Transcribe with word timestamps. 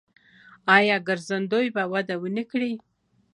آیا 0.75 0.95
ګرځندوی 1.07 1.67
به 1.75 1.83
وده 1.93 2.15
ونه 2.21 2.43
کړي؟ 2.51 2.73